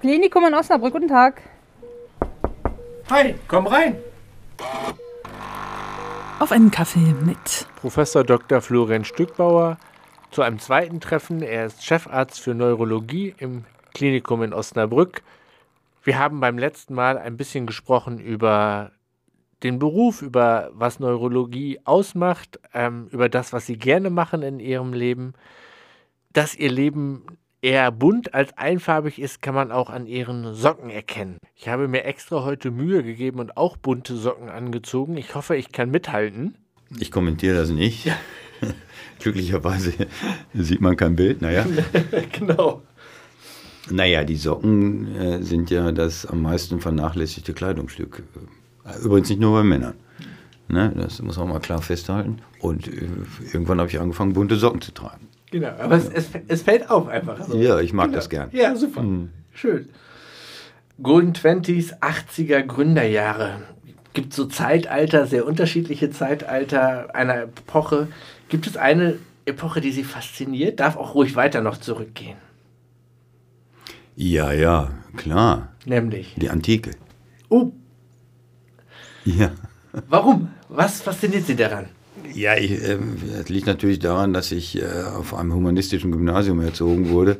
Klinikum 0.00 0.46
in 0.46 0.54
Osnabrück, 0.54 0.94
guten 0.94 1.08
Tag. 1.08 1.42
Hi, 3.10 3.34
komm 3.46 3.66
rein. 3.66 3.96
Auf 6.38 6.52
einen 6.52 6.70
Kaffee 6.70 7.14
mit 7.26 7.66
Professor 7.76 8.24
Dr. 8.24 8.62
Florian 8.62 9.04
Stückbauer 9.04 9.76
zu 10.30 10.40
einem 10.40 10.58
zweiten 10.58 11.00
Treffen. 11.00 11.42
Er 11.42 11.66
ist 11.66 11.84
Chefarzt 11.84 12.40
für 12.40 12.54
Neurologie 12.54 13.34
im 13.36 13.66
Klinikum 13.92 14.42
in 14.42 14.54
Osnabrück. 14.54 15.22
Wir 16.02 16.18
haben 16.18 16.40
beim 16.40 16.56
letzten 16.56 16.94
Mal 16.94 17.18
ein 17.18 17.36
bisschen 17.36 17.66
gesprochen 17.66 18.18
über 18.18 18.92
den 19.62 19.78
Beruf, 19.78 20.22
über 20.22 20.70
was 20.72 20.98
Neurologie 20.98 21.78
ausmacht, 21.84 22.58
ähm, 22.72 23.08
über 23.10 23.28
das, 23.28 23.52
was 23.52 23.66
Sie 23.66 23.76
gerne 23.76 24.08
machen 24.08 24.40
in 24.40 24.60
Ihrem 24.60 24.94
Leben. 24.94 25.34
Dass 26.32 26.54
Ihr 26.54 26.70
Leben 26.70 27.26
eher 27.62 27.90
bunt 27.92 28.34
als 28.34 28.56
einfarbig 28.56 29.18
ist, 29.18 29.42
kann 29.42 29.54
man 29.54 29.72
auch 29.72 29.90
an 29.90 30.06
Ihren 30.06 30.54
Socken 30.54 30.90
erkennen. 30.90 31.38
Ich 31.56 31.68
habe 31.68 31.88
mir 31.88 32.04
extra 32.04 32.44
heute 32.44 32.70
Mühe 32.70 33.02
gegeben 33.02 33.38
und 33.40 33.56
auch 33.56 33.76
bunte 33.76 34.16
Socken 34.16 34.48
angezogen. 34.48 35.16
Ich 35.16 35.34
hoffe, 35.34 35.56
ich 35.56 35.72
kann 35.72 35.90
mithalten. 35.90 36.54
Ich 36.98 37.10
kommentiere 37.10 37.56
das 37.56 37.70
nicht. 37.70 38.06
Ja. 38.06 38.16
Glücklicherweise 39.20 39.92
sieht 40.54 40.80
man 40.80 40.96
kein 40.96 41.16
Bild, 41.16 41.42
naja. 41.42 41.66
genau. 42.32 42.82
Naja, 43.90 44.24
die 44.24 44.36
Socken 44.36 45.14
äh, 45.16 45.42
sind 45.42 45.70
ja 45.70 45.92
das 45.92 46.26
am 46.26 46.42
meisten 46.42 46.80
vernachlässigte 46.80 47.52
Kleidungsstück. 47.52 48.22
Übrigens 49.02 49.28
nicht 49.28 49.40
nur 49.40 49.52
bei 49.52 49.64
Männern. 49.64 49.94
Ne, 50.68 50.92
das 50.96 51.20
muss 51.20 51.36
man 51.36 51.48
mal 51.48 51.58
klar 51.58 51.82
festhalten. 51.82 52.42
Und 52.60 52.86
äh, 52.86 53.08
irgendwann 53.52 53.80
habe 53.80 53.90
ich 53.90 53.98
angefangen, 53.98 54.34
bunte 54.34 54.56
Socken 54.56 54.80
zu 54.80 54.92
tragen. 54.92 55.26
Genau, 55.50 55.68
aber 55.78 55.96
es, 55.96 56.08
es, 56.08 56.28
es 56.48 56.62
fällt 56.62 56.90
auf 56.90 57.08
einfach. 57.08 57.42
So. 57.44 57.56
Ja, 57.56 57.80
ich 57.80 57.92
mag 57.92 58.06
genau. 58.06 58.16
das 58.16 58.30
gern. 58.30 58.50
Ja, 58.52 58.76
super. 58.76 59.02
Mhm. 59.02 59.30
Schön. 59.52 59.88
Golden 61.02 61.34
Twenties, 61.34 61.94
80er 61.94 62.62
Gründerjahre. 62.62 63.62
Gibt 64.12 64.34
so 64.34 64.46
Zeitalter, 64.46 65.26
sehr 65.26 65.46
unterschiedliche 65.46 66.10
Zeitalter 66.10 67.14
einer 67.14 67.42
Epoche. 67.42 68.08
Gibt 68.48 68.66
es 68.66 68.76
eine 68.76 69.18
Epoche, 69.44 69.80
die 69.80 69.92
Sie 69.92 70.04
fasziniert? 70.04 70.80
Darf 70.80 70.96
auch 70.96 71.14
ruhig 71.14 71.36
weiter 71.36 71.62
noch 71.62 71.78
zurückgehen. 71.78 72.36
Ja, 74.16 74.52
ja, 74.52 74.90
klar. 75.16 75.72
Nämlich? 75.86 76.34
Die 76.36 76.50
Antike. 76.50 76.90
Oh. 77.48 77.72
Ja. 79.24 79.52
Warum? 80.08 80.50
Was 80.68 81.00
fasziniert 81.02 81.46
Sie 81.46 81.56
daran? 81.56 81.88
Ja, 82.34 82.56
ich, 82.56 82.72
äh, 82.72 82.98
das 83.36 83.48
liegt 83.48 83.66
natürlich 83.66 83.98
daran, 83.98 84.32
dass 84.32 84.52
ich 84.52 84.80
äh, 84.80 84.84
auf 85.16 85.34
einem 85.34 85.54
humanistischen 85.54 86.10
Gymnasium 86.12 86.60
erzogen 86.60 87.10
wurde 87.10 87.38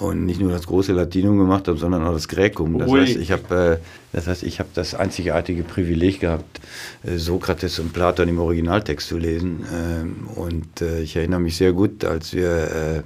und 0.00 0.26
nicht 0.26 0.40
nur 0.40 0.50
das 0.50 0.66
große 0.66 0.92
Latinum 0.92 1.38
gemacht 1.38 1.68
habe, 1.68 1.78
sondern 1.78 2.04
auch 2.04 2.12
das 2.12 2.28
Gräkum. 2.28 2.78
Das 2.78 2.90
heißt, 2.90 3.16
ich 3.16 3.30
habe 3.30 3.80
äh, 3.82 3.86
das, 4.12 4.26
heißt, 4.26 4.42
ich 4.42 4.58
hab 4.58 4.72
das 4.74 4.94
einzigartige 4.94 5.62
Privileg 5.62 6.20
gehabt, 6.20 6.60
äh, 7.04 7.16
Sokrates 7.18 7.78
und 7.78 7.92
Platon 7.92 8.28
im 8.28 8.38
Originaltext 8.38 9.08
zu 9.08 9.18
lesen. 9.18 9.64
Ähm, 9.72 10.28
und 10.34 10.80
äh, 10.80 11.00
ich 11.00 11.16
erinnere 11.16 11.40
mich 11.40 11.56
sehr 11.56 11.72
gut, 11.72 12.04
als 12.04 12.32
wir 12.32 13.04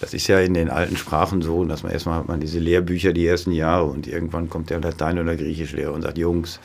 das 0.00 0.14
ist 0.14 0.28
ja 0.28 0.38
in 0.38 0.54
den 0.54 0.70
alten 0.70 0.96
Sprachen 0.96 1.42
so, 1.42 1.64
dass 1.64 1.82
man 1.82 1.92
erstmal 1.92 2.20
hat 2.20 2.28
man 2.28 2.40
diese 2.40 2.60
Lehrbücher 2.60 3.12
die 3.12 3.26
ersten 3.26 3.52
Jahre 3.52 3.84
und 3.84 4.06
irgendwann 4.06 4.48
kommt 4.48 4.70
der 4.70 4.80
Latein- 4.80 5.18
oder 5.18 5.34
Griechischlehrer 5.36 5.92
und 5.92 6.02
sagt, 6.02 6.18
Jungs, 6.18 6.60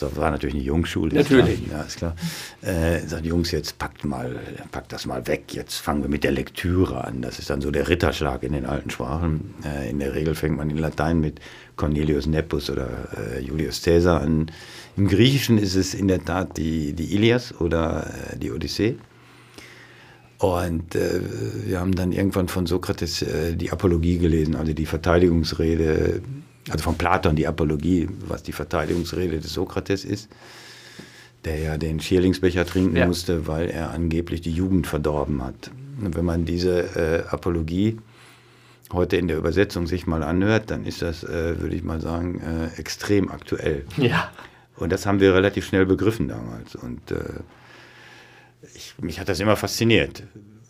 das 0.00 0.16
war 0.16 0.30
natürlich 0.30 0.54
eine 0.54 0.64
Jungschule. 0.64 1.14
Natürlich. 1.14 1.66
Klar, 1.66 1.80
ja, 1.80 1.84
ist 1.84 1.96
klar. 1.96 2.16
Äh, 2.62 3.00
sagt, 3.06 3.24
Jungs, 3.24 3.50
jetzt 3.50 3.78
packt 3.78 4.04
mal, 4.04 4.38
packt 4.70 4.92
das 4.92 5.06
mal 5.06 5.26
weg. 5.26 5.54
Jetzt 5.54 5.76
fangen 5.76 6.02
wir 6.02 6.08
mit 6.08 6.24
der 6.24 6.32
Lektüre 6.32 7.04
an. 7.04 7.22
Das 7.22 7.38
ist 7.38 7.50
dann 7.50 7.60
so 7.60 7.70
der 7.70 7.88
Ritterschlag 7.88 8.42
in 8.42 8.52
den 8.52 8.66
alten 8.66 8.90
Sprachen. 8.90 9.54
Äh, 9.64 9.90
in 9.90 9.98
der 9.98 10.14
Regel 10.14 10.34
fängt 10.34 10.56
man 10.56 10.70
in 10.70 10.78
Latein 10.78 11.20
mit 11.20 11.40
Cornelius 11.76 12.26
Nepos 12.26 12.70
oder 12.70 12.88
äh, 13.16 13.40
Julius 13.40 13.82
Caesar 13.82 14.20
an. 14.20 14.50
Im 14.96 15.08
Griechischen 15.08 15.58
ist 15.58 15.74
es 15.74 15.94
in 15.94 16.08
der 16.08 16.24
Tat 16.24 16.56
die, 16.56 16.92
die 16.92 17.14
Ilias 17.14 17.54
oder 17.60 18.06
äh, 18.32 18.38
die 18.38 18.52
Odyssee. 18.52 18.96
Und 20.38 20.94
äh, 20.94 21.20
wir 21.66 21.80
haben 21.80 21.94
dann 21.94 22.12
irgendwann 22.12 22.48
von 22.48 22.66
Sokrates 22.66 23.22
äh, 23.22 23.56
die 23.56 23.70
Apologie 23.70 24.18
gelesen, 24.18 24.56
also 24.56 24.72
die 24.72 24.86
Verteidigungsrede 24.86 26.20
also 26.70 26.82
von 26.82 26.96
Platon 26.96 27.36
die 27.36 27.46
Apologie, 27.46 28.08
was 28.26 28.42
die 28.42 28.52
Verteidigungsrede 28.52 29.38
des 29.38 29.52
Sokrates 29.52 30.04
ist, 30.04 30.28
der 31.44 31.58
ja 31.58 31.76
den 31.76 32.00
Schierlingsbecher 32.00 32.64
trinken 32.64 32.96
ja. 32.96 33.06
musste, 33.06 33.46
weil 33.46 33.68
er 33.68 33.90
angeblich 33.90 34.40
die 34.40 34.52
Jugend 34.52 34.86
verdorben 34.86 35.42
hat. 35.42 35.70
Und 36.00 36.16
wenn 36.16 36.24
man 36.24 36.44
diese 36.44 36.96
äh, 36.96 37.28
Apologie 37.28 37.98
heute 38.92 39.16
in 39.16 39.28
der 39.28 39.36
Übersetzung 39.36 39.86
sich 39.86 40.06
mal 40.06 40.22
anhört, 40.22 40.70
dann 40.70 40.84
ist 40.84 41.02
das, 41.02 41.24
äh, 41.24 41.60
würde 41.60 41.76
ich 41.76 41.82
mal 41.82 42.00
sagen, 42.00 42.40
äh, 42.40 42.80
extrem 42.80 43.30
aktuell. 43.30 43.84
Ja. 43.96 44.30
Und 44.76 44.90
das 44.90 45.06
haben 45.06 45.20
wir 45.20 45.34
relativ 45.34 45.66
schnell 45.66 45.86
begriffen 45.86 46.28
damals. 46.28 46.74
Und 46.74 47.10
äh, 47.10 47.40
ich, 48.74 48.94
mich 49.00 49.20
hat 49.20 49.28
das 49.28 49.40
immer 49.40 49.56
fasziniert. 49.56 50.22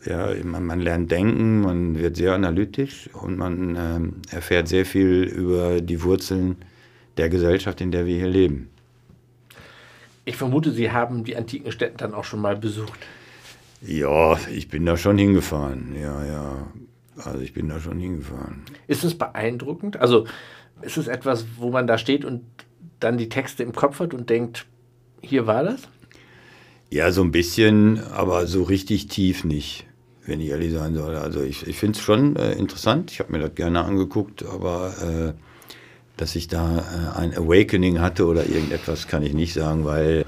Ja, 0.05 0.31
man, 0.43 0.65
man, 0.65 0.81
lernt 0.81 1.11
denken, 1.11 1.63
man 1.63 1.99
wird 1.99 2.17
sehr 2.17 2.35
analytisch 2.35 3.09
und 3.15 3.39
man 3.39 3.77
ähm, 3.77 4.13
erfährt 4.31 4.69
sehr 4.69 4.85
viel 4.85 5.23
über 5.23 5.81
die 5.81 6.03
Wurzeln 6.03 6.57
der 7.17 7.31
Gesellschaft, 7.31 7.81
in 7.81 7.91
der 7.91 8.05
wir 8.05 8.17
hier 8.17 8.29
leben. 8.29 8.69
Ich 10.27 10.37
vermute, 10.37 10.73
Sie 10.73 10.91
haben 10.91 11.25
die 11.25 11.37
antiken 11.37 11.73
Städte 11.73 11.99
dann 11.99 12.15
auch 12.15 12.25
schon 12.25 12.41
mal 12.41 12.57
besucht. 12.57 12.99
Ja, 13.81 14.39
ich 14.51 14.69
bin 14.69 14.87
da 14.87 14.97
schon 14.97 15.19
hingefahren. 15.19 15.95
Ja, 16.01 16.25
ja. 16.25 16.67
Also 17.17 17.41
ich 17.41 17.53
bin 17.53 17.69
da 17.69 17.79
schon 17.81 17.99
hingefahren. 17.99 18.63
Ist 18.87 19.05
es 19.05 19.17
beeindruckend? 19.17 19.99
Also 19.99 20.27
ist 20.83 20.97
es 20.97 21.07
etwas, 21.07 21.47
wo 21.59 21.71
man 21.71 21.87
da 21.87 21.99
steht 21.99 22.25
und 22.25 22.43
dann 23.01 23.19
die 23.19 23.29
Texte 23.29 23.63
im 23.63 23.73
Kopf 23.73 24.01
hat 24.01 24.15
und 24.15 24.31
denkt, 24.31 24.67
hier 25.21 25.47
war 25.47 25.63
das? 25.63 25.83
Ja, 26.95 27.11
so 27.11 27.23
ein 27.23 27.33
bisschen, 27.33 28.01
aber 28.13 28.47
so 28.47 28.63
richtig 28.63 29.09
tief 29.09 29.43
nicht 29.43 29.85
wenn 30.27 30.41
ich 30.41 30.51
ehrlich 30.51 30.73
sein 30.73 30.95
soll. 30.95 31.17
Also 31.17 31.43
ich, 31.43 31.67
ich 31.67 31.77
finde 31.77 31.99
es 31.99 32.05
schon 32.05 32.37
äh, 32.37 32.53
interessant. 32.53 33.11
Ich 33.11 33.21
habe 33.21 33.33
mir 33.33 33.41
das 33.41 33.55
gerne 33.55 33.85
angeguckt, 33.85 34.45
aber 34.45 34.95
äh, 35.03 35.33
dass 36.17 36.37
ich 36.37 36.49
da 36.49 36.79
äh, 36.79 37.19
ein 37.19 37.37
Awakening 37.37 38.01
hatte 38.01 38.27
oder 38.27 38.47
irgendetwas, 38.47 39.09
kann 39.09 39.23
ich 39.23 39.35
nicht 39.35 39.53
sagen, 39.53 39.85
weil 39.85 40.25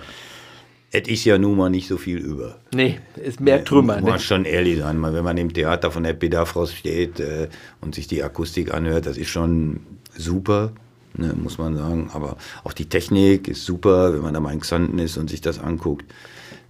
es 0.93 1.09
ist 1.09 1.25
ja 1.25 1.39
nun 1.39 1.57
mal 1.57 1.71
nicht 1.71 1.89
so 1.89 1.97
viel 1.97 2.19
über. 2.19 2.59
Nee, 2.75 3.01
ist 3.17 3.41
mehr 3.41 3.65
Trümmer. 3.65 4.01
Muss 4.01 4.11
man 4.11 4.19
schon 4.19 4.45
ehrlich 4.45 4.79
sein. 4.79 5.03
Wenn 5.03 5.25
man 5.25 5.37
im 5.37 5.53
Theater 5.53 5.91
von 5.91 6.05
Epidafros 6.05 6.75
steht 6.75 7.21
äh, 7.21 7.49
und 7.81 7.95
sich 7.95 8.07
die 8.07 8.23
Akustik 8.23 8.73
anhört, 8.73 9.07
das 9.07 9.17
ist 9.17 9.29
schon 9.29 9.81
super. 10.17 10.73
Ne, 11.15 11.33
muss 11.35 11.57
man 11.57 11.77
sagen. 11.77 12.11
Aber 12.13 12.37
auch 12.65 12.75
die 12.75 12.87
Technik 12.87 13.49
ist 13.49 13.65
super, 13.65 14.13
wenn 14.13 14.21
man 14.21 14.35
da 14.35 14.41
mal 14.41 14.53
in 14.53 14.61
Xanten 14.61 14.99
ist 14.99 15.17
und 15.17 15.31
sich 15.31 15.41
das 15.41 15.59
anguckt 15.59 16.05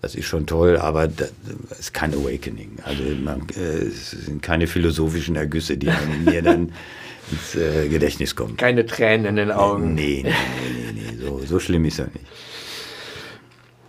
das 0.03 0.15
ist 0.15 0.27
schon 0.27 0.47
toll, 0.47 0.77
aber 0.77 1.09
das 1.09 1.33
ist 1.79 1.95
kein 1.95 2.15
Awakening. 2.15 2.79
Also 2.85 3.03
man, 3.23 3.43
äh, 3.57 3.87
es 3.87 4.11
sind 4.11 4.43
keine 4.43 4.67
philosophischen 4.67 5.37
Ergüsse, 5.37 5.77
die 5.77 5.91
mir 6.25 6.43
dann 6.43 6.73
ins 7.31 7.55
äh, 7.55 7.89
Gedächtnis 7.89 8.37
kommen. 8.37 8.57
Keine 8.57 8.87
Tränen 8.87 9.27
in 9.27 9.37
den 9.37 9.51
Augen. 9.51 9.95
Nee, 9.95 10.23
nee, 10.25 10.31
nee, 10.31 10.93
nee, 10.93 11.13
nee. 11.13 11.25
So, 11.25 11.41
so 11.45 11.59
schlimm 11.59 11.85
ist 11.85 11.99
er 11.99 12.07
nicht. 12.07 12.27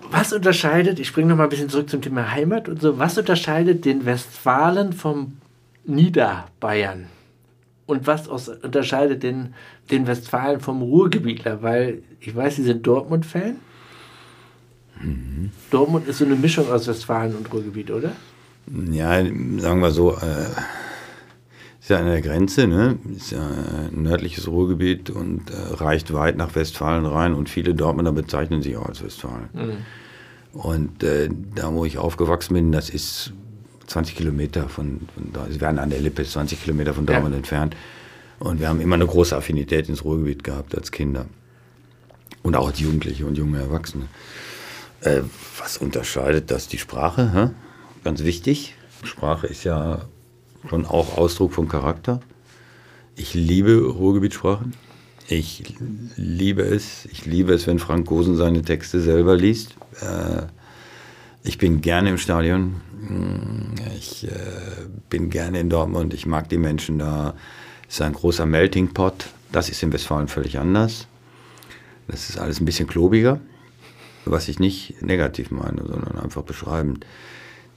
Was 0.10 0.32
unterscheidet, 0.32 1.00
ich 1.00 1.08
springe 1.08 1.28
noch 1.28 1.36
mal 1.36 1.44
ein 1.44 1.50
bisschen 1.50 1.70
zurück 1.70 1.90
zum 1.90 2.02
Thema 2.02 2.32
Heimat 2.32 2.70
und 2.70 2.82
so, 2.82 2.98
was 2.98 3.18
unterscheidet 3.18 3.84
den 3.84 4.06
Westfalen 4.06 4.94
vom 4.94 5.38
Niederbayern? 5.86 7.08
Und 7.86 8.08
was 8.08 8.28
aus, 8.28 8.50
unterscheidet 8.50 9.24
den, 9.24 9.54
den 9.92 10.08
Westfalen 10.08 10.60
vom 10.60 10.82
Ruhrgebietler? 10.82 11.62
Weil 11.62 12.04
ich 12.20 12.36
weiß, 12.36 12.58
Sie 12.58 12.64
sind 12.64 12.88
Dortmund-Fan. 12.88 13.58
Mhm. 15.02 15.52
Dortmund 15.72 16.08
ist 16.08 16.20
so 16.20 16.26
eine 16.26 16.36
Mischung 16.36 16.70
aus 16.72 16.88
Westfalen 16.88 17.36
und 17.36 17.52
Ruhrgebiet, 17.52 17.92
oder? 17.92 18.12
Ja, 18.92 19.24
sagen 19.24 19.82
wir 19.82 19.92
so, 19.92 20.14
äh, 20.14 20.50
ist 21.80 21.90
ja 21.90 22.00
an 22.00 22.06
der 22.06 22.22
Grenze, 22.22 22.68
ne? 22.68 22.98
ist 23.16 23.32
ja 23.32 23.40
ein 23.48 24.04
nördliches 24.04 24.48
Ruhrgebiet 24.48 25.10
und 25.10 25.50
äh, 25.50 25.54
reicht 25.76 26.14
weit 26.14 26.36
nach 26.36 26.54
Westfalen 26.56 27.06
rein 27.06 27.34
und 27.34 27.50
viele 27.50 27.74
Dortmunder 27.74 28.12
bezeichnen 28.12 28.62
sich 28.62 28.76
auch 28.76 28.88
als 28.88 29.04
Westfalen. 29.04 29.50
Mhm. 29.54 29.78
Und 30.60 31.04
äh, 31.04 31.30
da, 31.56 31.74
wo 31.74 31.86
ich 31.86 31.98
aufgewachsen 31.98 32.56
bin, 32.56 32.72
das 32.72 32.90
ist 32.90 33.32
20 33.88 34.16
Kilometer 34.16 34.68
von, 34.68 35.02
von 35.14 35.32
da, 35.32 35.46
sie 35.50 35.62
werden 35.62 35.80
an 35.80 35.90
der 35.90 36.00
Lippe, 36.00 36.24
20 36.24 36.62
Kilometer 36.62 36.94
von 36.94 37.06
Dortmund 37.06 37.34
ja. 37.34 37.38
entfernt. 37.38 37.76
Und 38.40 38.60
wir 38.60 38.70
haben 38.70 38.82
immer 38.82 38.96
eine 38.96 39.08
große 39.08 39.36
Affinität 39.36 39.90
ins 39.90 40.04
Ruhrgebiet 40.04 40.44
gehabt 40.44 40.76
als 40.76 40.92
Kinder. 40.92 41.26
Und 42.44 42.56
auch 42.56 42.68
als 42.68 42.80
Jugendliche 42.80 43.26
und 43.26 43.38
junge 43.38 43.60
Erwachsene. 43.60 44.08
Äh, 45.02 45.22
was 45.60 45.78
unterscheidet 45.78 46.52
das? 46.52 46.68
Die 46.68 46.78
Sprache, 46.78 47.34
hä? 47.34 47.50
ganz 48.04 48.24
wichtig. 48.24 48.76
Sprache 49.04 49.48
ist 49.48 49.64
ja 49.64 50.06
schon 50.70 50.86
auch 50.86 51.18
Ausdruck 51.18 51.54
von 51.54 51.68
Charakter. 51.68 52.22
Ich 53.16 53.34
liebe 53.34 53.80
Ruhrgebietssprachen. 53.80 54.74
Ich 55.28 55.76
liebe 56.16 56.62
es. 56.62 57.06
Ich 57.12 57.26
liebe 57.26 57.54
es, 57.54 57.68
wenn 57.68 57.80
Frank 57.80 58.08
Gosen 58.08 58.36
seine 58.36 58.62
Texte 58.62 59.02
selber 59.02 59.36
liest. 59.36 59.76
Äh, 60.02 60.44
ich 61.44 61.58
bin 61.58 61.82
gerne 61.82 62.10
im 62.10 62.18
Stadion. 62.18 62.82
Ich 63.98 64.26
äh, 64.26 64.32
bin 65.10 65.30
gerne 65.30 65.60
in 65.60 65.70
Dortmund. 65.70 66.14
Ich 66.14 66.26
mag 66.26 66.50
die 66.50 66.58
Menschen 66.58 67.00
da. 67.00 67.36
ist 67.88 68.02
ein 68.02 68.14
großer 68.14 68.46
Melting 68.46 68.94
Pot. 68.94 69.28
Das 69.52 69.70
ist 69.70 69.82
in 69.84 69.92
Westfalen 69.94 70.28
völlig 70.28 70.58
anders. 70.58 71.08
Das 72.08 72.30
ist 72.30 72.38
alles 72.38 72.60
ein 72.62 72.66
bisschen 72.66 72.88
klobiger, 72.88 73.40
was 74.32 74.48
ich 74.48 74.60
nicht 74.60 75.02
negativ 75.02 75.52
meine, 75.52 75.84
sondern 75.86 76.20
einfach 76.20 76.44
beschreibend. 76.44 77.06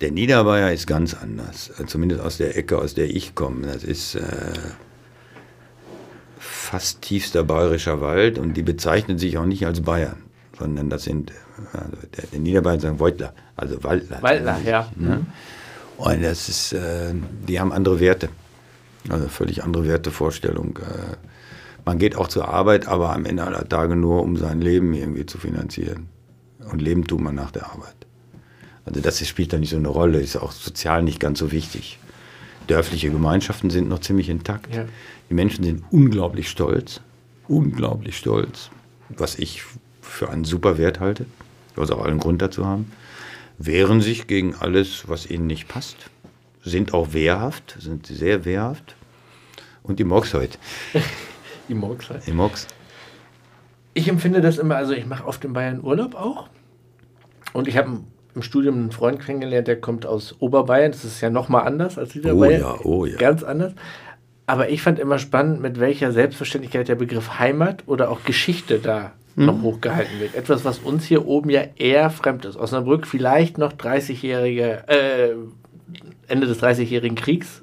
Der 0.01 0.11
Niederbayer 0.11 0.73
ist 0.73 0.87
ganz 0.87 1.15
anders, 1.15 1.71
äh, 1.79 1.87
zumindest 1.87 2.23
aus 2.23 2.39
der 2.39 2.57
Ecke, 2.57 2.79
aus 2.79 2.95
der 2.95 3.11
ich 3.11 3.35
komme. 3.35 3.67
Das 3.67 3.85
ist 3.85 4.15
äh, 4.15 4.23
fast 6.39 7.03
tiefster 7.03 7.45
bayerischer 7.45 8.01
Wald 8.01 8.39
und 8.39 8.55
die 8.55 8.63
bezeichnen 8.63 9.19
sich 9.19 9.37
auch 9.37 9.45
nicht 9.45 9.67
als 9.67 9.83
Bayern, 9.83 10.23
sondern 10.59 10.89
das 10.89 11.05
sind, 11.05 11.33
also 11.73 11.97
der, 12.17 12.27
der 12.33 12.41
Niederbayern 12.41 12.81
sagen 12.81 12.97
Beutler, 12.97 13.35
also 13.57 13.83
Waldler. 13.85 14.23
Waldler, 14.23 14.59
ja. 14.65 14.89
Ne? 14.97 15.27
Und 15.99 16.23
das 16.23 16.49
ist, 16.49 16.73
äh, 16.73 17.13
die 17.47 17.61
haben 17.61 17.73
andere 17.73 18.01
Werte, 18.01 18.31
also 19.11 19.29
völlig 19.29 19.63
andere 19.63 19.87
Wertevorstellung. 19.87 20.79
Äh, 20.79 21.17
man 21.85 21.99
geht 21.99 22.17
auch 22.17 22.29
zur 22.29 22.49
Arbeit, 22.49 22.89
aber 22.89 23.15
am 23.15 23.27
Ende 23.27 23.45
aller 23.45 23.69
Tage 23.69 23.97
nur, 23.97 24.23
um 24.23 24.37
sein 24.37 24.63
Leben 24.63 24.95
irgendwie 24.95 25.27
zu 25.27 25.37
finanzieren. 25.37 26.09
Und 26.71 26.81
leben 26.81 27.07
tut 27.07 27.21
man 27.21 27.35
nach 27.35 27.51
der 27.51 27.67
Arbeit. 27.67 27.95
Also 28.85 29.01
das 29.01 29.27
spielt 29.27 29.53
da 29.53 29.59
nicht 29.59 29.71
so 29.71 29.77
eine 29.77 29.89
Rolle, 29.89 30.21
ist 30.21 30.37
auch 30.37 30.53
sozial 30.53 31.03
nicht 31.03 31.21
ganz 31.21 31.39
so 31.39 31.53
wichtig. 31.53 31.99
Dörfliche 32.67 33.11
Gemeinschaften 33.11 33.71
sind 33.71 33.89
noch 33.89 34.01
ziemlich 34.01 34.29
intakt. 34.29 34.75
Ja. 34.75 34.87
Die 35.29 35.35
Menschen 35.35 35.65
sind 35.65 35.85
unglaublich 35.91 36.49
stolz, 36.49 37.01
unglaublich 37.49 38.17
stolz, 38.17 38.71
was 39.09 39.39
ich 39.39 39.63
für 40.01 40.31
einen 40.31 40.45
super 40.45 40.79
Wert 40.79 41.01
halte, 41.01 41.27
was 41.77 41.91
auch 41.91 42.05
allen 42.05 42.19
Grund 42.19 42.43
dazu 42.43 42.67
haben. 42.67 42.91
Wehren 43.59 44.01
sich 44.01 44.27
gegen 44.27 44.55
alles, 44.55 45.09
was 45.09 45.29
ihnen 45.29 45.47
nicht 45.47 45.69
passt, 45.69 45.97
sind 46.65 46.95
auch 46.95 47.13
wehrhaft, 47.13 47.77
sind 47.79 48.07
sehr 48.07 48.45
wehrhaft. 48.45 48.97
Und 49.83 49.99
die 49.99 50.05
Mogs 50.05 50.35
heute. 50.35 50.59
Die 51.69 51.75
Mogs 51.75 52.11
halt. 52.11 52.27
Die 52.27 52.33
Mogs. 52.33 52.67
Ich 53.95 54.09
empfinde 54.09 54.41
das 54.41 54.59
immer, 54.59 54.77
also 54.77 54.93
ich 54.93 55.07
mache 55.07 55.27
oft 55.27 55.45
in 55.45 55.53
Bayern 55.53 55.81
Urlaub 55.83 56.15
auch. 56.15 56.49
Und 57.53 57.69
ich 57.69 57.77
habe 57.77 58.01
im 58.35 58.43
Studium 58.43 58.77
einen 58.77 58.93
Freund 58.93 59.21
kennengelernt, 59.21 59.69
der 59.69 59.81
kommt 59.81 60.07
aus 60.07 60.37
Oberbayern. 60.39 60.93
Das 60.93 61.05
ist 61.05 61.21
ja 61.21 61.31
nochmal 61.31 61.67
anders 61.67 61.99
als 61.99 62.15
Niederbayern. 62.15 62.63
Oh 62.63 62.67
ja, 62.67 62.85
oh 62.85 63.07
ja. 63.07 63.17
Ganz 63.17 63.43
anders. 63.43 63.73
Aber 64.47 64.69
ich 64.69 64.83
fand 64.83 64.99
immer 64.99 65.19
spannend, 65.19 65.61
mit 65.61 65.79
welcher 65.79 66.13
Selbstverständlichkeit 66.13 66.89
der 66.89 66.95
Begriff 66.97 67.39
Heimat 67.39 67.85
oder 67.87 68.11
auch 68.11 68.25
Geschichte 68.25 68.79
da 68.79 69.13
Mhm. 69.37 69.47
noch 69.47 69.63
hochgehalten 69.63 70.21
wird. 70.21 70.35
Etwas, 70.35 70.65
was 70.65 70.79
uns 70.79 71.05
hier 71.05 71.27
oben 71.27 71.51
ja 71.51 71.63
eher 71.77 72.11
fremd 72.11 72.45
ist. 72.45 72.57
Osnabrück 72.57 73.07
vielleicht 73.07 73.59
noch 73.59 73.73
30-jährige, 73.73 74.89
äh, 74.89 75.31
Ende 76.29 76.47
des 76.47 76.61
30-jährigen 76.61 77.17
Kriegs, 77.17 77.63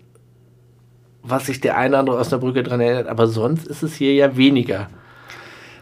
was 1.23 1.45
sich 1.45 1.59
der 1.59 1.77
eine 1.77 1.89
oder 1.89 1.99
andere 1.99 2.17
Osnabrücker 2.17 2.63
daran 2.63 2.81
erinnert. 2.81 3.07
Aber 3.07 3.27
sonst 3.27 3.67
ist 3.67 3.83
es 3.83 3.95
hier 3.95 4.13
ja 4.13 4.37
weniger. 4.37 4.87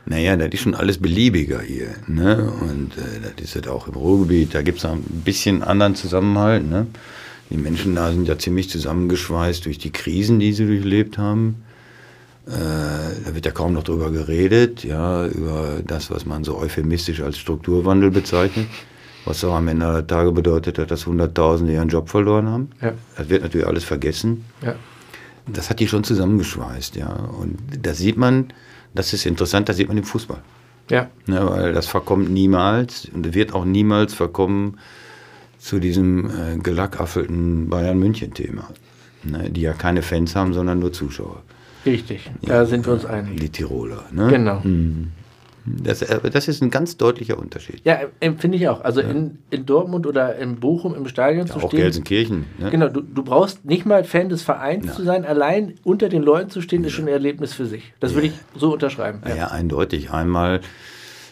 Naja, 0.05 0.35
das 0.35 0.49
ist 0.49 0.61
schon 0.61 0.75
alles 0.75 0.99
beliebiger 0.99 1.61
hier. 1.61 1.95
Ne? 2.07 2.51
Und 2.61 2.97
äh, 2.97 3.21
das 3.21 3.43
ist 3.43 3.55
halt 3.55 3.67
auch 3.67 3.87
im 3.87 3.95
Ruhrgebiet. 3.95 4.53
Da 4.53 4.61
gibt 4.61 4.77
es 4.77 4.85
ein 4.85 5.01
bisschen 5.01 5.63
anderen 5.63 5.95
Zusammenhalt. 5.95 6.69
Ne? 6.69 6.87
Die 7.49 7.57
Menschen 7.57 7.95
da 7.95 8.11
sind 8.11 8.27
ja 8.27 8.37
ziemlich 8.37 8.69
zusammengeschweißt 8.69 9.65
durch 9.65 9.77
die 9.79 9.91
Krisen, 9.91 10.39
die 10.39 10.53
sie 10.53 10.65
durchlebt 10.65 11.17
haben. 11.17 11.63
Äh, 12.47 12.51
da 13.25 13.33
wird 13.33 13.45
ja 13.45 13.51
kaum 13.51 13.73
noch 13.73 13.83
drüber 13.83 14.11
geredet, 14.11 14.83
ja, 14.83 15.25
über 15.25 15.79
das, 15.85 16.11
was 16.11 16.27
man 16.27 16.43
so 16.43 16.55
euphemistisch 16.57 17.21
als 17.21 17.39
Strukturwandel 17.39 18.11
bezeichnet. 18.11 18.67
Was 19.25 19.43
auch 19.43 19.55
am 19.55 19.67
Ende 19.67 19.91
der 19.91 20.05
Tage 20.05 20.31
bedeutet 20.31 20.77
hat, 20.77 20.91
dass 20.91 21.07
Hunderttausende 21.07 21.73
ihren 21.73 21.89
Job 21.89 22.09
verloren 22.09 22.47
haben. 22.47 22.69
Ja. 22.79 22.93
Das 23.17 23.29
wird 23.29 23.41
natürlich 23.41 23.65
alles 23.65 23.83
vergessen. 23.83 24.45
Ja. 24.61 24.75
Das 25.47 25.69
hat 25.69 25.79
die 25.79 25.87
schon 25.87 26.03
zusammengeschweißt, 26.03 26.95
ja. 26.95 27.13
Und 27.13 27.57
da 27.81 27.93
sieht 27.93 28.17
man, 28.17 28.47
das 28.93 29.13
ist 29.13 29.25
interessant, 29.25 29.69
das 29.69 29.77
sieht 29.77 29.87
man 29.87 29.97
im 29.97 30.03
Fußball. 30.03 30.41
Ja. 30.89 31.09
Ne, 31.25 31.47
weil 31.49 31.73
das 31.73 31.87
verkommt 31.87 32.29
niemals 32.29 33.09
und 33.13 33.33
wird 33.33 33.53
auch 33.53 33.65
niemals 33.65 34.13
verkommen 34.13 34.77
zu 35.57 35.79
diesem 35.79 36.29
äh, 36.29 36.57
gelackaffelten 36.57 37.69
Bayern-München-Thema. 37.69 38.69
Ne, 39.23 39.49
die 39.49 39.61
ja 39.61 39.73
keine 39.73 40.03
Fans 40.03 40.35
haben, 40.35 40.53
sondern 40.53 40.79
nur 40.79 40.93
Zuschauer. 40.93 41.41
Richtig. 41.85 42.29
Da 42.41 42.65
sind 42.65 42.85
wir 42.85 42.93
uns 42.93 43.05
einig. 43.05 43.39
Die 43.39 43.49
Tiroler. 43.49 44.05
Ne? 44.11 44.27
Genau. 44.29 44.61
Das, 45.65 46.03
äh, 46.03 46.29
das 46.29 46.47
ist 46.47 46.61
ein 46.61 46.69
ganz 46.69 46.97
deutlicher 46.97 47.39
Unterschied. 47.39 47.81
Ja, 47.83 47.99
empfinde 48.19 48.57
ich 48.57 48.67
auch. 48.67 48.83
Also 48.83 49.01
in, 49.01 49.39
in 49.49 49.65
Dortmund 49.65 50.05
oder 50.05 50.35
in 50.35 50.57
Bochum 50.57 50.93
im 50.93 51.07
Stadion 51.07 51.47
zu 51.47 51.55
Auch 51.55 51.67
stehen. 51.69 51.81
Gelsenkirchen. 51.81 52.45
Ne? 52.59 52.69
Genau, 52.69 52.87
du, 52.87 53.01
du 53.01 53.23
brauchst 53.23 53.65
nicht 53.65 53.85
mal 53.85 54.03
Fan 54.03 54.29
des 54.29 54.43
Vereins 54.43 54.85
Nein. 54.85 54.95
zu 54.95 55.03
sein, 55.03 55.25
allein 55.25 55.75
unter 55.83 56.07
den 56.09 56.21
Leuten 56.21 56.51
zu 56.51 56.61
stehen, 56.61 56.83
ist 56.83 56.93
schon 56.93 57.05
ein 57.05 57.13
Erlebnis 57.13 57.53
für 57.53 57.65
sich. 57.65 57.93
Das 57.99 58.13
würde 58.13 58.27
ich 58.27 58.33
so 58.55 58.73
unterschreiben. 58.73 59.21
Ja. 59.27 59.35
ja, 59.35 59.47
eindeutig. 59.47 60.11
Einmal, 60.11 60.61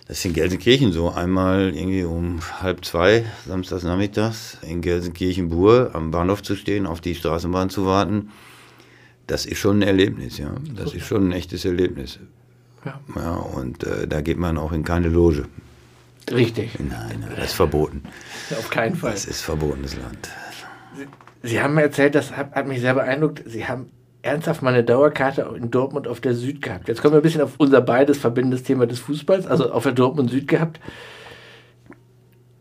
das 0.07 0.17
ist 0.17 0.25
in 0.25 0.33
Gelsenkirchen 0.33 0.91
so, 0.91 1.09
einmal 1.11 1.71
irgendwie 1.75 2.03
um 2.03 2.39
halb 2.61 2.83
zwei, 2.85 3.25
samstags 3.45 3.83
nachmittags, 3.83 4.57
in 4.67 4.81
Gelsenkirchen-Bur 4.81 5.91
am 5.93 6.09
Bahnhof 6.09 6.41
zu 6.41 6.55
stehen, 6.55 6.87
auf 6.87 7.01
die 7.01 7.13
Straßenbahn 7.13 7.69
zu 7.69 7.85
warten. 7.85 8.29
Das 9.27 9.45
ist 9.45 9.59
schon 9.59 9.79
ein 9.79 9.83
Erlebnis, 9.83 10.37
ja. 10.39 10.55
Das 10.75 10.93
ist 10.93 11.05
schon 11.05 11.29
ein 11.29 11.31
echtes 11.31 11.63
Erlebnis. 11.65 12.19
Ja. 12.85 12.99
Ja, 13.15 13.35
und 13.35 13.83
äh, 13.83 14.07
da 14.07 14.21
geht 14.21 14.37
man 14.37 14.57
auch 14.57 14.71
in 14.71 14.83
keine 14.83 15.07
Loge. 15.07 15.45
Richtig. 16.31 16.77
Nein, 16.79 17.25
das 17.35 17.47
ist 17.47 17.53
verboten. 17.53 18.03
Auf 18.51 18.69
keinen 18.69 18.95
Fall. 18.95 19.11
Das 19.11 19.25
ist 19.25 19.41
verbotenes 19.41 19.95
Land. 19.95 20.29
Sie 21.41 21.61
haben 21.61 21.73
mir 21.73 21.81
erzählt, 21.81 22.15
das 22.15 22.35
hat, 22.35 22.53
hat 22.53 22.67
mich 22.67 22.79
sehr 22.79 22.93
beeindruckt, 22.93 23.43
Sie 23.45 23.65
haben 23.65 23.89
ernsthaft 24.21 24.61
mal 24.61 24.73
eine 24.73 24.83
Dauerkarte 24.83 25.53
in 25.57 25.69
Dortmund 25.69 26.07
auf 26.07 26.21
der 26.21 26.33
Süd 26.33 26.61
gehabt. 26.61 26.87
Jetzt 26.87 27.01
kommen 27.01 27.13
wir 27.13 27.19
ein 27.19 27.23
bisschen 27.23 27.41
auf 27.41 27.55
unser 27.57 27.81
beides 27.81 28.17
verbindendes 28.17 28.63
Thema 28.63 28.87
des 28.87 28.99
Fußballs, 28.99 29.45
also 29.45 29.71
auf 29.71 29.83
der 29.83 29.91
Dortmund 29.91 30.31
Süd 30.31 30.47
gehabt. 30.47 30.79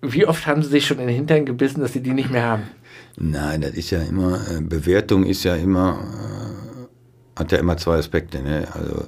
Wie 0.02 0.26
oft 0.26 0.46
haben 0.48 0.62
Sie 0.64 0.68
sich 0.68 0.84
schon 0.84 0.98
in 0.98 1.06
den 1.06 1.14
Hintern 1.14 1.46
gebissen, 1.46 1.80
dass 1.80 1.92
Sie 1.92 2.02
die 2.02 2.12
nicht 2.12 2.30
mehr 2.30 2.42
haben? 2.42 2.64
Nein, 3.16 3.60
das 3.60 3.70
ist 3.72 3.90
ja 3.90 4.02
immer, 4.02 4.40
äh, 4.50 4.60
Bewertung 4.60 5.25
ist 5.25 5.44
ja 5.44 5.54
immer, 5.54 6.00
äh, 6.00 7.38
hat 7.38 7.52
ja 7.52 7.58
immer 7.58 7.76
zwei 7.76 7.98
Aspekte. 7.98 8.42
Ne? 8.42 8.66
Also 8.72 9.04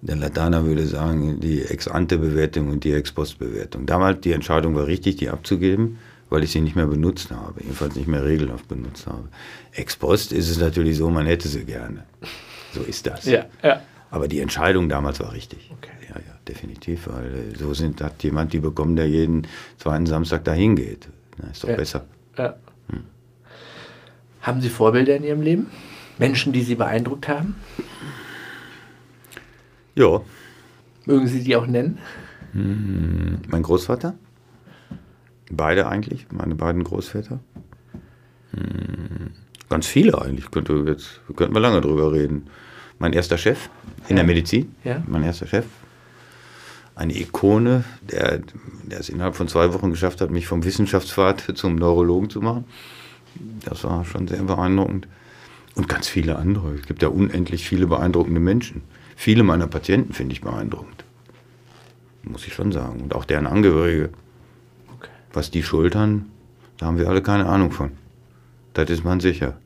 der 0.00 0.16
Lataner 0.16 0.64
würde 0.64 0.86
sagen, 0.86 1.40
die 1.40 1.62
Ex-Ante-Bewertung 1.62 2.68
und 2.70 2.84
die 2.84 2.92
Ex-Post-Bewertung. 2.92 3.86
Damals 3.86 4.20
die 4.20 4.32
Entscheidung 4.32 4.74
war 4.74 4.86
richtig, 4.86 5.16
die 5.16 5.28
abzugeben, 5.28 5.98
weil 6.30 6.44
ich 6.44 6.52
sie 6.52 6.60
nicht 6.60 6.76
mehr 6.76 6.86
benutzt 6.86 7.30
habe, 7.30 7.60
jedenfalls 7.62 7.96
nicht 7.96 8.06
mehr 8.06 8.24
regelhaft 8.24 8.68
benutzt 8.68 9.06
habe. 9.06 9.28
Ex-Post 9.72 10.32
ist 10.32 10.50
es 10.50 10.58
natürlich 10.58 10.96
so, 10.96 11.10
man 11.10 11.26
hätte 11.26 11.48
sie 11.48 11.64
gerne. 11.64 12.04
So 12.74 12.82
ist 12.82 13.06
das. 13.06 13.24
ja. 13.24 13.46
Aber 14.10 14.26
die 14.28 14.40
Entscheidung 14.40 14.88
damals 14.88 15.20
war 15.20 15.32
richtig. 15.32 15.70
Okay. 15.76 15.90
Ja, 16.08 16.14
ja, 16.16 16.34
definitiv, 16.46 17.08
weil 17.08 17.26
äh, 17.52 17.58
so 17.58 17.74
sind, 17.74 18.00
hat 18.00 18.22
jemand 18.24 18.54
die 18.54 18.60
bekommen, 18.60 18.96
der 18.96 19.06
jeden 19.06 19.46
zweiten 19.76 20.06
Samstag 20.06 20.44
dahin 20.44 20.76
geht. 20.76 21.08
Na, 21.36 21.50
ist 21.50 21.62
doch 21.62 21.68
Ja. 21.68 21.76
besser. 21.76 22.06
ja. 22.38 22.54
Haben 24.40 24.60
Sie 24.62 24.68
Vorbilder 24.70 25.16
in 25.16 25.24
Ihrem 25.24 25.42
Leben? 25.42 25.66
Menschen, 26.16 26.52
die 26.54 26.62
Sie 26.62 26.74
beeindruckt 26.76 27.28
haben? 27.28 27.56
Ja, 29.98 30.20
Mögen 31.06 31.26
Sie 31.26 31.42
die 31.42 31.56
auch 31.56 31.66
nennen? 31.66 31.98
Mein 32.52 33.62
Großvater. 33.62 34.14
Beide 35.50 35.88
eigentlich, 35.88 36.26
meine 36.30 36.54
beiden 36.54 36.84
Großväter. 36.84 37.40
Hm, 38.52 39.30
Ganz 39.68 39.86
viele 39.86 40.20
eigentlich, 40.22 40.50
könnte 40.52 40.84
jetzt, 40.86 41.20
könnten 41.36 41.52
wir 41.54 41.60
lange 41.60 41.80
drüber 41.80 42.12
reden. 42.12 42.46
Mein 43.00 43.12
erster 43.12 43.36
Chef 43.38 43.68
in 44.08 44.10
Ja. 44.10 44.22
der 44.22 44.24
Medizin, 44.24 44.72
Ja. 44.84 45.02
mein 45.08 45.24
erster 45.24 45.46
Chef. 45.48 45.66
Eine 46.94 47.14
Ikone, 47.18 47.84
der, 48.10 48.40
der 48.84 49.00
es 49.00 49.08
innerhalb 49.08 49.34
von 49.36 49.48
zwei 49.48 49.74
Wochen 49.74 49.90
geschafft 49.90 50.20
hat, 50.20 50.30
mich 50.30 50.46
vom 50.46 50.64
Wissenschaftspfad 50.64 51.40
zum 51.56 51.74
Neurologen 51.74 52.30
zu 52.30 52.40
machen. 52.40 52.64
Das 53.64 53.82
war 53.84 54.04
schon 54.04 54.28
sehr 54.28 54.42
beeindruckend. 54.44 55.08
Und 55.74 55.88
ganz 55.88 56.06
viele 56.08 56.36
andere. 56.36 56.74
Es 56.74 56.86
gibt 56.86 57.02
ja 57.02 57.08
unendlich 57.08 57.66
viele 57.68 57.86
beeindruckende 57.88 58.40
Menschen. 58.40 58.82
Viele 59.20 59.42
meiner 59.42 59.66
Patienten 59.66 60.12
finde 60.12 60.32
ich 60.32 60.42
beeindruckend. 60.42 61.02
Muss 62.22 62.46
ich 62.46 62.54
schon 62.54 62.70
sagen. 62.70 63.00
Und 63.00 63.16
auch 63.16 63.24
deren 63.24 63.48
Angehörige. 63.48 64.10
Okay. 64.94 65.10
Was 65.32 65.50
die 65.50 65.64
schultern, 65.64 66.30
da 66.76 66.86
haben 66.86 66.98
wir 66.98 67.08
alle 67.08 67.20
keine 67.20 67.46
Ahnung 67.46 67.72
von. 67.72 67.90
Das 68.74 68.88
ist 68.90 69.02
man 69.02 69.18
sicher. 69.18 69.58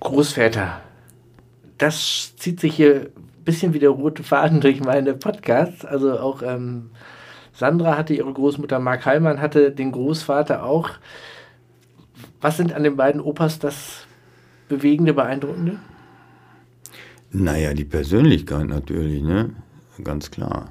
Großväter. 0.00 0.80
Das 1.78 2.34
zieht 2.34 2.58
sich 2.58 2.74
hier 2.74 3.12
ein 3.16 3.44
bisschen 3.44 3.72
wie 3.72 3.78
der 3.78 3.90
rote 3.90 4.24
Faden 4.24 4.60
durch 4.60 4.80
meine 4.80 5.14
Podcasts. 5.14 5.84
Also 5.84 6.18
auch 6.18 6.42
ähm, 6.42 6.90
Sandra 7.52 7.96
hatte 7.96 8.14
ihre 8.14 8.32
Großmutter, 8.32 8.80
Mark 8.80 9.06
Heilmann 9.06 9.40
hatte 9.40 9.70
den 9.70 9.92
Großvater 9.92 10.64
auch. 10.64 10.90
Was 12.40 12.56
sind 12.56 12.72
an 12.72 12.82
den 12.82 12.96
beiden 12.96 13.20
Opas 13.20 13.60
das 13.60 14.08
Bewegende, 14.68 15.14
Beeindruckende? 15.14 15.78
Naja, 17.30 17.74
die 17.74 17.84
Persönlichkeit 17.84 18.66
natürlich, 18.68 19.22
ne? 19.22 19.50
Ganz 20.02 20.30
klar. 20.30 20.70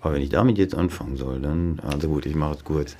Aber 0.00 0.14
wenn 0.14 0.22
ich 0.22 0.30
damit 0.30 0.58
jetzt 0.58 0.74
anfangen 0.74 1.16
soll, 1.16 1.40
dann, 1.40 1.80
also 1.80 2.08
gut, 2.08 2.26
ich 2.26 2.34
mache 2.34 2.56
es 2.56 2.64
kurz. 2.64 2.96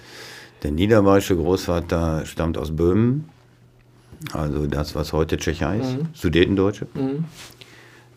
Der 0.62 0.71
niederbayerische 0.71 1.37
Großvater 1.37 2.25
stammt 2.26 2.57
aus 2.57 2.75
Böhmen. 2.75 3.29
also 4.33 4.69
das, 4.69 4.95
was 4.95 5.12
heute 5.12 5.37
Tschechei 5.37 5.79
ist, 5.81 5.97
Mhm. 5.99 6.07
Sudetendeutsche. 6.14 6.87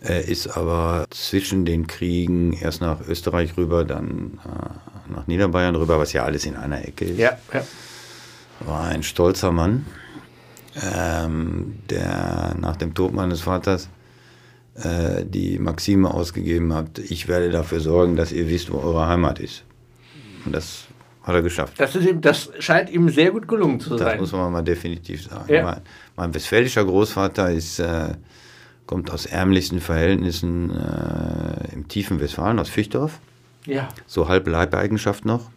Er 0.02 0.28
ist 0.28 0.56
aber 0.56 1.08
zwischen 1.10 1.66
den 1.66 1.88
Kriegen 1.88 2.54
erst 2.54 2.80
nach 2.80 3.00
Österreich 3.08 3.58
rüber, 3.58 3.84
dann 3.86 4.40
äh, 4.46 5.12
nach 5.12 5.26
Niederbayern 5.26 5.76
rüber, 5.76 5.98
was 5.98 6.14
ja 6.14 6.24
alles 6.24 6.46
in 6.46 6.56
einer 6.56 6.88
Ecke 6.88 7.06
ist. 7.06 7.18
Ja, 7.18 7.32
ja. 7.52 7.64
War 8.60 8.84
ein 8.84 9.02
stolzer 9.02 9.52
Mann, 9.52 9.88
ähm, 10.96 11.80
der 11.90 12.56
nach 12.60 12.76
dem 12.76 12.94
Tod 12.94 13.14
meines 13.14 13.42
Vaters 13.42 13.90
äh, 14.76 15.26
die 15.26 15.58
Maxime 15.60 16.14
ausgegeben 16.14 16.74
hat, 16.74 17.00
ich 17.00 17.28
werde 17.28 17.50
dafür 17.50 17.80
sorgen, 17.80 18.16
dass 18.16 18.32
ihr 18.32 18.48
wisst, 18.50 18.72
wo 18.72 18.78
eure 18.78 19.08
Heimat 19.08 19.40
ist. 19.40 19.64
Und 20.46 20.54
das 20.54 20.86
hat 21.24 21.34
er 21.36 21.42
geschafft. 21.42 21.74
Das, 21.80 21.96
ist 21.96 22.06
ihm, 22.08 22.22
das 22.22 22.52
scheint 22.60 22.90
ihm 22.92 23.10
sehr 23.10 23.32
gut 23.32 23.48
gelungen 23.48 23.80
zu 23.80 23.92
Das 23.92 24.00
sein. 24.02 24.20
muss 24.20 24.32
man 24.32 24.52
mal 24.52 24.62
definitiv 24.62 25.24
sagen. 25.24 25.52
Ja. 25.52 25.64
Mein, 25.64 25.82
mein 26.16 26.34
westfälischer 26.34 26.86
Großvater 26.86 27.52
ist, 27.52 27.80
äh, 27.80 28.10
kommt 28.86 29.10
aus 29.10 29.26
ärmlichsten 29.26 29.82
Verhältnissen 29.82 30.70
äh, 30.70 31.74
im 31.74 31.88
tiefen 31.88 32.20
Westfalen, 32.20 32.60
aus 32.60 32.70
Fichtdorf. 32.70 33.20
Ja, 33.66 33.90
So 34.06 34.28
halb 34.28 34.48
Leibeigenschaft 34.48 35.26
noch. 35.26 35.50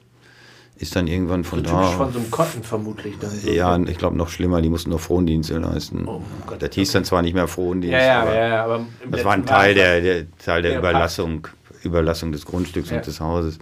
Ist 0.79 0.95
dann 0.95 1.09
irgendwann 1.09 1.43
von 1.43 1.59
typisch 1.59 1.73
da. 1.73 1.91
von 1.91 2.13
so 2.13 2.21
einem 2.21 2.31
Kotten 2.31 2.63
vermutlich. 2.63 3.19
Dann 3.19 3.31
ja, 3.53 3.77
ich 3.79 3.99
glaube 3.99 4.17
noch 4.17 4.29
schlimmer, 4.29 4.63
die 4.63 4.69
mussten 4.69 4.91
noch 4.91 5.01
Frondienste 5.01 5.59
leisten. 5.59 6.07
Oh 6.07 6.23
Gott, 6.47 6.63
das 6.63 6.73
hieß 6.73 6.93
dann 6.93 7.05
zwar 7.05 7.23
nicht 7.23 7.35
mehr 7.35 7.49
Frondienst, 7.49 7.95
ja, 7.95 8.05
ja, 8.05 8.23
aber 8.23 8.35
ja, 8.35 8.65
aber 8.65 8.87
das 9.11 9.25
war 9.25 9.33
ein 9.33 9.45
Teil 9.45 9.75
der, 9.75 10.01
der, 10.01 10.27
Teil 10.39 10.63
der 10.63 10.73
Der 10.73 10.79
Überlassung, 10.79 11.49
Überlassung 11.83 12.31
des 12.31 12.47
Grundstücks 12.47 12.93
und 12.93 13.05
des 13.05 13.19
Hauses. 13.19 13.59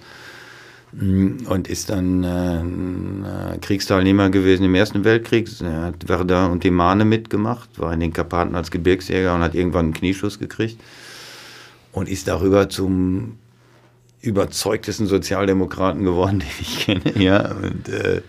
Mm, 0.93 1.47
Und 1.49 1.69
ist 1.69 1.91
dann 1.91 2.23
äh, 2.23 3.55
äh, 3.55 3.59
Kriegsteilnehmer 3.59 4.31
gewesen 4.31 4.65
im 4.65 4.75
Ersten 4.75 5.05
Weltkrieg. 5.05 5.49
Er 5.63 5.83
hat 5.83 6.09
Werder 6.09 6.51
und 6.51 6.65
die 6.65 6.71
Mahne 6.71 7.05
mitgemacht, 7.05 7.79
war 7.79 7.93
in 7.93 8.01
den 8.01 8.13
Karpaten 8.13 8.55
als 8.55 8.71
Gebirgsjäger 8.71 9.35
und 9.35 9.41
hat 9.41 9.55
irgendwann 9.55 9.87
einen 9.87 9.95
Knieschuss 9.95 10.39
gekriegt. 10.39 10.81
Und 11.93 12.09
ist 12.11 12.29
darüber 12.29 12.69
zum 12.69 13.39
überzeugtesten 14.27 15.07
Sozialdemokraten 15.07 16.05
geworden, 16.05 16.39
den 16.41 16.49
ich 16.61 16.81
kenne. 16.81 17.03
Ja, 17.23 17.53
und 17.53 17.89
äh, 17.89 18.23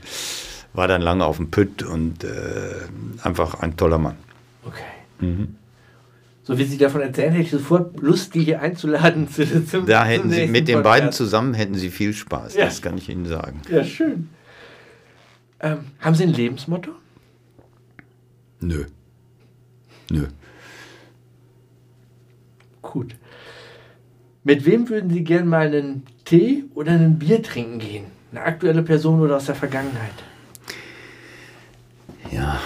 war 0.73 0.87
dann 0.87 1.01
lange 1.01 1.25
auf 1.25 1.37
dem 1.37 1.49
Pütt 1.51 1.83
und 1.83 2.23
äh, 2.23 2.27
einfach 3.23 3.55
ein 3.61 3.75
toller 3.77 3.97
Mann. 3.97 4.15
Okay. 4.65 4.83
Mhm. 5.19 5.55
So 6.43 6.57
wie 6.57 6.63
Sie 6.63 6.77
davon 6.77 7.01
erzählen, 7.01 7.31
hätte 7.33 7.43
ich 7.43 7.51
sofort 7.51 7.99
Lust, 7.99 8.33
die 8.35 8.43
hier 8.43 8.61
einzuladen 8.61 9.27
zu, 9.31 9.65
zum, 9.65 9.85
Da 9.85 10.05
hätten 10.05 10.29
Sie, 10.29 10.47
mit 10.47 10.67
den 10.67 10.75
Podcast. 10.77 10.83
beiden 10.83 11.11
zusammen 11.11 11.53
hätten 11.53 11.75
Sie 11.75 11.89
viel 11.89 12.13
Spaß, 12.13 12.55
Ja. 12.55 12.65
das 12.65 12.81
kann 12.81 12.97
ich 12.97 13.09
Ihnen 13.09 13.25
sagen. 13.25 13.61
Ja, 13.69 13.83
schön. 13.83 14.29
Ähm, 15.59 15.79
haben 15.99 16.15
Sie 16.15 16.23
ein 16.23 16.33
Lebensmotto? 16.33 16.91
Nö. 18.61 18.85
Nö. 20.11 20.27
Gut. 22.81 23.15
Mit 24.47 24.63
wem 24.63 24.87
würden 24.87 25.09
Sie 25.09 25.25
gern 25.25 25.45
mal 25.49 25.67
einen 25.67 26.03
Tee 26.23 26.63
oder 26.73 26.93
ein 26.93 27.19
Bier 27.19 27.43
trinken 27.43 27.79
gehen? 27.79 28.05
Eine 28.31 28.43
aktuelle 28.43 28.81
Person 28.81 29.19
oder 29.19 29.35
aus 29.35 29.47
der 29.47 29.55
Vergangenheit? 29.55 30.13
Ja, 32.31 32.57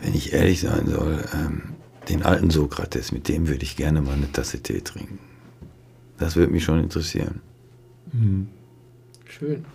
wenn 0.00 0.14
ich 0.14 0.32
ehrlich 0.32 0.60
sein 0.60 0.86
soll, 0.86 1.22
ähm, 1.34 1.74
den 2.08 2.22
alten 2.22 2.48
Sokrates, 2.48 3.12
mit 3.12 3.28
dem 3.28 3.46
würde 3.46 3.62
ich 3.62 3.76
gerne 3.76 4.00
mal 4.00 4.14
eine 4.14 4.32
Tasse 4.32 4.62
Tee 4.62 4.80
trinken. 4.80 5.18
Das 6.16 6.34
würde 6.34 6.50
mich 6.50 6.64
schon 6.64 6.82
interessieren. 6.82 7.42
Schön. 9.26 9.66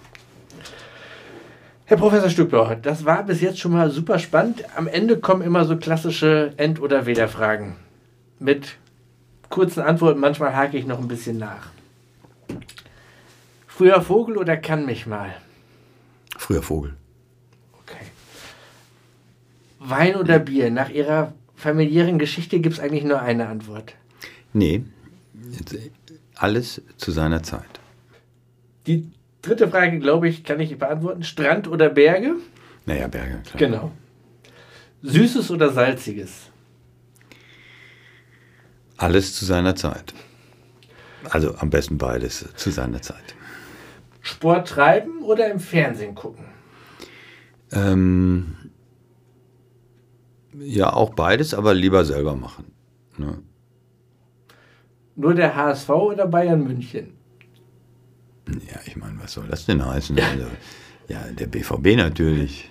Herr 1.86 1.98
Professor 1.98 2.32
Stückbauer, 2.32 2.78
das 2.78 3.06
war 3.06 3.28
bis 3.28 3.42
jetzt 3.42 3.60
schon 3.60 3.74
mal 3.74 3.92
super 3.92 4.18
spannend. 4.18 4.64
Am 4.76 4.88
Ende 4.88 5.20
kommen 5.20 5.44
immer 5.44 5.66
so 5.66 5.78
klassische 5.78 6.54
End- 6.58 6.82
oder 6.82 7.06
Weder-Fragen. 7.06 7.76
Mit 8.40 8.78
kurzen 9.54 9.84
Antworten, 9.84 10.20
manchmal 10.20 10.56
hake 10.56 10.78
ich 10.80 10.88
noch 10.88 10.98
ein 10.98 11.08
bisschen 11.08 11.38
nach. 11.38 11.68
Früher 13.68 14.02
Vogel 14.02 14.38
oder 14.38 14.58
kann 14.58 14.84
mich 14.88 15.06
mal? 15.06 15.36
Früher 16.36 16.64
Vogel. 16.64 16.96
Okay. 17.74 18.08
Wein 19.78 20.16
oder 20.16 20.40
Bier? 20.40 20.72
Nach 20.72 20.90
Ihrer 20.90 21.34
familiären 21.56 22.18
Geschichte 22.18 22.60
gibt 22.62 22.76
es 22.76 22.80
eigentlich 22.80 23.04
nur 23.04 23.22
eine 23.22 23.48
Antwort. 23.48 23.94
Nee, 24.54 24.86
alles 26.36 26.82
zu 26.98 27.12
seiner 27.12 27.44
Zeit. 27.44 27.80
Die 28.88 29.12
dritte 29.44 29.68
Frage, 29.68 30.00
glaube 30.00 30.30
ich, 30.30 30.44
kann 30.44 30.60
ich 30.62 30.76
beantworten. 30.80 31.22
Strand 31.22 31.68
oder 31.68 31.90
Berge? 31.90 32.38
Naja, 32.88 33.08
Berge, 33.08 33.40
klar. 33.46 33.60
Genau. 33.60 33.92
Süßes 35.04 35.52
oder 35.52 35.70
salziges? 35.70 36.50
Alles 38.98 39.36
zu 39.36 39.46
seiner 39.46 39.76
Zeit. 39.76 40.14
Also 41.30 41.56
am 41.56 41.70
besten 41.70 41.98
beides 41.98 42.46
zu 42.56 42.72
seiner 42.72 43.02
Zeit. 43.02 43.36
Sport 44.22 44.70
treiben 44.70 45.22
oder 45.24 45.52
im 45.52 45.60
Fernsehen 45.60 46.16
gucken? 46.16 46.46
Ähm, 47.72 48.56
ja, 50.54 50.94
auch 50.94 51.14
beides, 51.14 51.54
aber 51.54 51.74
lieber 51.74 52.06
selber 52.06 52.36
machen. 52.36 52.72
Ne? 53.18 53.40
Nur 55.16 55.34
der 55.34 55.56
HSV 55.56 55.90
oder 55.90 56.28
Bayern 56.28 56.64
München? 56.64 57.18
Ja, 58.48 58.80
ich 58.86 58.96
meine, 58.96 59.20
was 59.22 59.34
soll 59.34 59.48
das 59.48 59.66
denn 59.66 59.86
heißen? 59.86 60.20
Also, 60.20 60.48
ja, 61.08 61.24
der 61.32 61.48
BVB 61.48 61.96
natürlich. 61.96 62.70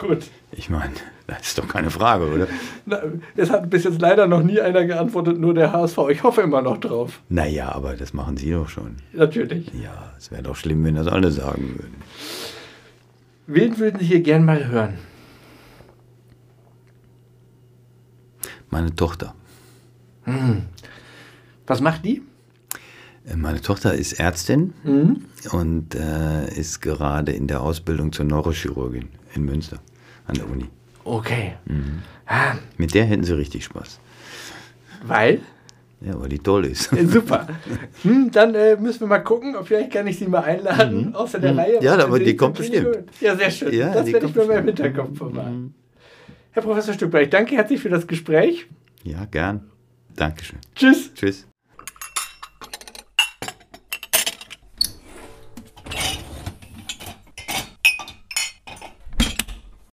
Gut. 0.00 0.30
Ich 0.52 0.70
meine, 0.70 0.92
das 1.26 1.42
ist 1.48 1.58
doch 1.58 1.68
keine 1.68 1.90
Frage, 1.90 2.24
oder? 2.32 2.46
Na, 2.86 3.02
es 3.36 3.50
hat 3.50 3.68
bis 3.68 3.84
jetzt 3.84 4.00
leider 4.00 4.26
noch 4.26 4.42
nie 4.42 4.58
einer 4.60 4.84
geantwortet, 4.86 5.38
nur 5.38 5.52
der 5.54 5.72
HSV. 5.72 5.98
Ich 6.10 6.22
hoffe 6.22 6.40
immer 6.40 6.62
noch 6.62 6.78
drauf. 6.78 7.20
Naja, 7.28 7.70
aber 7.72 7.94
das 7.96 8.14
machen 8.14 8.36
Sie 8.38 8.50
doch 8.50 8.68
schon. 8.68 8.96
Natürlich. 9.12 9.70
Ja, 9.74 10.12
es 10.16 10.30
wäre 10.30 10.42
doch 10.42 10.56
schlimm, 10.56 10.84
wenn 10.84 10.94
das 10.94 11.06
alle 11.06 11.30
sagen 11.30 11.74
würden. 11.76 11.96
Wen 13.46 13.78
würden 13.78 14.00
Sie 14.00 14.06
hier 14.06 14.20
gern 14.22 14.44
mal 14.44 14.66
hören? 14.68 14.94
Meine 18.70 18.94
Tochter. 18.94 19.34
Was 21.66 21.80
macht 21.80 22.04
die? 22.04 22.22
Äh, 23.26 23.36
Meine 23.36 23.60
Tochter 23.60 23.94
ist 23.94 24.14
Ärztin 24.14 24.72
Mhm. 24.84 25.24
und 25.52 25.94
äh, 25.94 26.48
ist 26.54 26.80
gerade 26.80 27.32
in 27.32 27.46
der 27.48 27.60
Ausbildung 27.62 28.12
zur 28.12 28.24
Neurochirurgin 28.26 29.08
in 29.34 29.44
Münster 29.44 29.78
an 30.30 30.36
der 30.36 30.48
Uni. 30.48 30.66
Okay. 31.04 31.54
Ah, 32.26 32.54
Mit 32.76 32.94
der 32.94 33.04
hätten 33.04 33.24
Sie 33.24 33.36
richtig 33.36 33.64
Spaß. 33.64 33.98
weil? 35.04 35.40
Ja, 36.00 36.18
weil 36.18 36.30
die 36.30 36.38
toll 36.38 36.64
ist. 36.66 36.90
Super. 37.12 37.46
Hm, 38.02 38.30
dann 38.30 38.54
äh, 38.54 38.76
müssen 38.76 39.00
wir 39.00 39.06
mal 39.06 39.18
gucken, 39.18 39.54
ob 39.54 39.66
vielleicht 39.66 39.92
kann 39.92 40.06
ich 40.06 40.18
sie 40.18 40.28
mal 40.28 40.40
einladen 40.44 41.14
außer 41.14 41.38
der 41.38 41.56
Reihe. 41.56 41.82
Ja, 41.82 41.98
aber 41.98 42.18
die 42.18 42.36
kommt 42.36 42.56
bestimmt. 42.56 43.04
Ja, 43.20 43.36
sehr 43.36 43.50
schön. 43.50 43.72
Ja, 43.74 43.92
das 43.92 44.06
werde 44.06 44.26
ich 44.26 44.34
mir 44.34 44.44
mal 44.46 44.58
im. 44.58 44.64
Hinterkopf 44.66 45.18
bewahren. 45.18 45.74
Herr 46.52 46.62
Professor 46.62 46.94
Stückberg, 46.94 47.24
ich 47.24 47.30
danke 47.30 47.54
herzlich 47.54 47.80
für 47.80 47.90
das 47.90 48.06
Gespräch. 48.06 48.66
Ja, 49.04 49.24
gern. 49.26 49.70
Dankeschön. 50.16 50.58
Tschüss. 50.74 51.12
Tschüss. 51.14 51.49